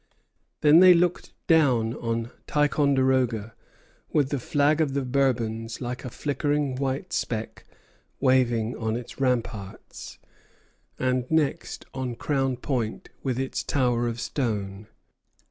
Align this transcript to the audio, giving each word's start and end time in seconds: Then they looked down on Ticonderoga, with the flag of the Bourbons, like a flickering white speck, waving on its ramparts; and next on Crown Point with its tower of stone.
Then 0.61 0.79
they 0.79 0.95
looked 0.95 1.31
down 1.45 1.93
on 1.93 2.31
Ticonderoga, 2.47 3.53
with 4.11 4.29
the 4.29 4.39
flag 4.39 4.81
of 4.81 4.95
the 4.95 5.05
Bourbons, 5.05 5.79
like 5.79 6.03
a 6.03 6.09
flickering 6.09 6.75
white 6.75 7.13
speck, 7.13 7.65
waving 8.19 8.75
on 8.75 8.95
its 8.95 9.19
ramparts; 9.21 10.17
and 10.97 11.29
next 11.29 11.85
on 11.93 12.15
Crown 12.15 12.57
Point 12.57 13.09
with 13.21 13.37
its 13.37 13.61
tower 13.61 14.07
of 14.07 14.19
stone. 14.19 14.87